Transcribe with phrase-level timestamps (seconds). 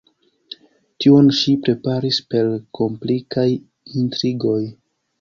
[1.05, 2.51] Tion ŝi preparis per
[2.81, 4.61] komplikaj intrigoj.